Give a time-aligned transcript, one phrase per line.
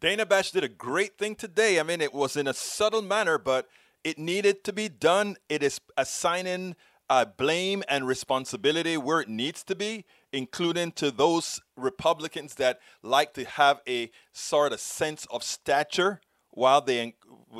[0.00, 1.80] Dana Bash did a great thing today.
[1.80, 3.66] I mean, it was in a subtle manner, but
[4.04, 5.36] it needed to be done.
[5.48, 6.76] It is assigning
[7.10, 13.34] uh, blame and responsibility where it needs to be, including to those Republicans that like
[13.34, 16.20] to have a sort of sense of stature
[16.50, 17.14] while they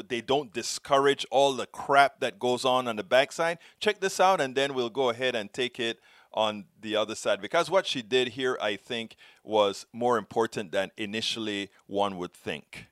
[0.09, 3.59] they don't discourage all the crap that goes on on the backside.
[3.81, 5.99] Check this out, and then we'll go ahead and take it
[6.33, 10.91] on the other side because what she did here, I think, was more important than
[10.97, 12.87] initially one would think.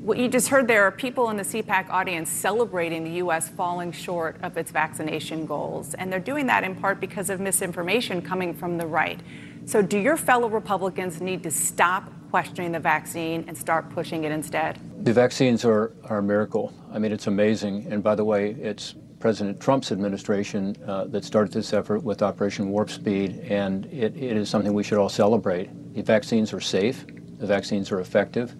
[0.00, 3.48] What you just heard there are people in the CPAC audience celebrating the U.S.
[3.48, 5.94] falling short of its vaccination goals.
[5.94, 9.20] And they're doing that in part because of misinformation coming from the right.
[9.66, 14.32] So, do your fellow Republicans need to stop questioning the vaccine and start pushing it
[14.32, 14.78] instead?
[15.04, 16.72] The vaccines are, are a miracle.
[16.92, 17.86] I mean, it's amazing.
[17.90, 22.70] And by the way, it's President Trump's administration uh, that started this effort with Operation
[22.70, 25.68] Warp Speed, and it, it is something we should all celebrate.
[25.94, 27.04] The vaccines are safe,
[27.38, 28.54] the vaccines are effective.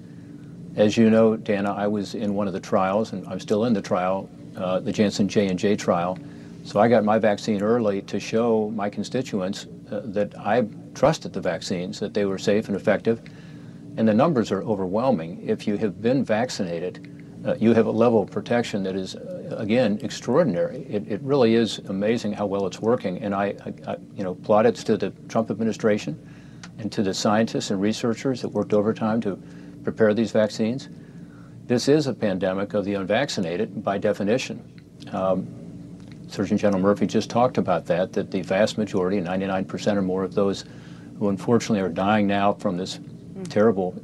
[0.75, 3.73] As you know, Dana, I was in one of the trials, and I'm still in
[3.73, 6.19] the trial, uh, the Janssen J&J trial.
[6.65, 11.41] So I got my vaccine early to show my constituents uh, that I trusted the
[11.41, 13.23] vaccines, that they were safe and effective.
[13.97, 15.41] And the numbers are overwhelming.
[15.45, 17.08] If you have been vaccinated,
[17.45, 20.85] uh, you have a level of protection that is, uh, again, extraordinary.
[20.89, 23.23] It, it, really is amazing how well it's working.
[23.23, 26.19] And I, I, I, you know, plaudits to the Trump administration
[26.79, 29.37] and to the scientists and researchers that worked overtime to
[29.85, 30.89] prepare these vaccines.
[31.67, 34.63] This is a pandemic of the unvaccinated by definition.
[35.13, 35.47] Um,
[36.29, 40.35] Surgeon General Murthy just talked about that, that the vast majority, 99% or more of
[40.35, 40.65] those
[41.19, 43.01] who unfortunately are dying now from this
[43.49, 43.95] terrible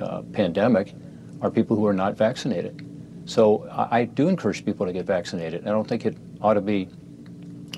[0.00, 0.94] uh, pandemic,
[1.42, 2.86] are people who are not vaccinated.
[3.24, 5.66] So I, I do encourage people to get vaccinated.
[5.66, 6.88] I don't think it ought to be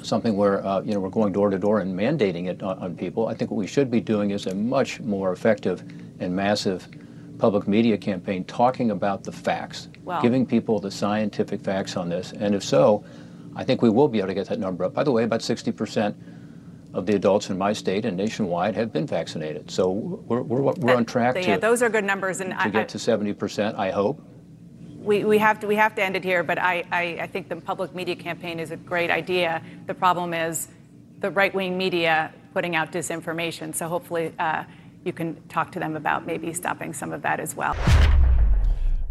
[0.02, 2.96] something where uh, you know we're going door to door and mandating it on, on,
[2.96, 3.28] people.
[3.28, 5.82] I think what we should be doing is a much more effective
[6.20, 6.88] and massive
[7.38, 10.20] public media campaign talking about the facts, wow.
[10.20, 12.32] giving people the scientific facts on this.
[12.32, 13.04] And if so,
[13.56, 14.94] I think we will be able to get that number up.
[14.94, 16.16] By the way, about 60 percent
[16.94, 19.70] of the adults in my state and nationwide have been vaccinated.
[19.70, 22.40] So we're, we're, we're on track yeah, to, those are good numbers.
[22.40, 24.22] And to I, get to 70%, I hope.
[24.98, 27.48] We, we, have to, we have to end it here, but I, I, I think
[27.48, 29.62] the public media campaign is a great idea.
[29.86, 30.68] The problem is
[31.20, 33.74] the right wing media putting out disinformation.
[33.74, 34.64] So hopefully uh,
[35.04, 37.74] you can talk to them about maybe stopping some of that as well.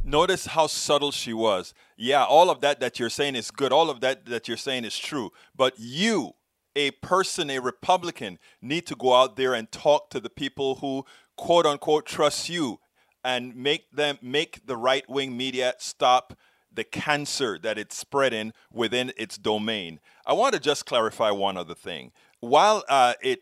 [0.04, 1.74] Notice how subtle she was.
[1.96, 3.72] Yeah, all of that that you're saying is good.
[3.72, 5.32] All of that that you're saying is true.
[5.56, 6.34] But you,
[6.76, 11.06] a person, a Republican, need to go out there and talk to the people who
[11.38, 12.80] quote unquote trust you
[13.24, 16.34] and make them make the right wing media stop
[16.74, 20.00] the cancer that it's spreading within its domain.
[20.26, 22.12] I want to just clarify one other thing.
[22.40, 23.42] While uh, it,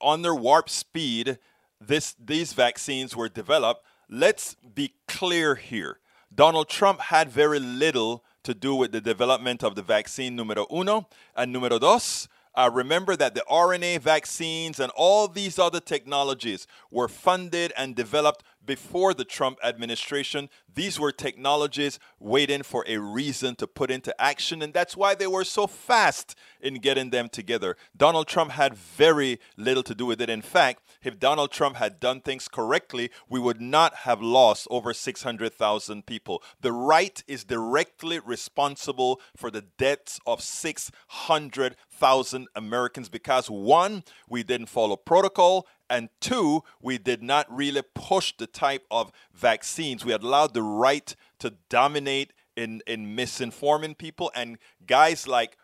[0.00, 1.38] on their warp speed,
[1.80, 3.84] this these vaccines were developed.
[4.08, 6.00] Let's be clear here.
[6.34, 11.06] Donald Trump had very little to do with the development of the vaccine numero uno
[11.36, 12.28] and numero dos.
[12.54, 18.42] Uh, remember that the RNA vaccines and all these other technologies were funded and developed
[18.64, 20.48] before the Trump administration.
[20.74, 25.26] These were technologies waiting for a reason to put into action, and that's why they
[25.26, 27.76] were so fast in getting them together.
[27.94, 30.30] Donald Trump had very little to do with it.
[30.30, 34.94] In fact, if Donald Trump had done things correctly, we would not have lost over
[34.94, 36.42] 600,000 people.
[36.60, 44.66] The right is directly responsible for the deaths of 600,000 Americans because one, we didn't
[44.66, 50.04] follow protocol, and two, we did not really push the type of vaccines.
[50.04, 54.32] We allowed the right to dominate in, in misinforming people.
[54.34, 55.56] And guys like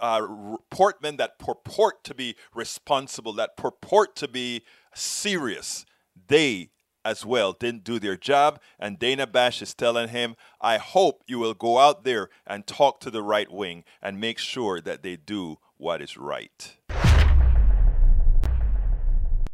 [0.00, 0.26] uh,
[0.70, 4.62] Portman that purport to be responsible, that purport to be
[4.94, 5.84] serious,
[6.28, 6.70] they
[7.04, 8.60] as well didn't do their job.
[8.78, 13.00] And Dana Bash is telling him, I hope you will go out there and talk
[13.00, 16.76] to the right wing and make sure that they do what is right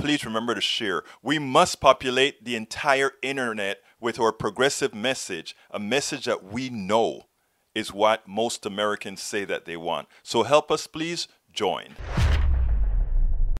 [0.00, 1.02] Please remember to share.
[1.22, 7.24] We must populate the entire internet with our progressive message, a message that we know
[7.74, 10.08] is what most Americans say that they want.
[10.22, 11.96] So help us, please join.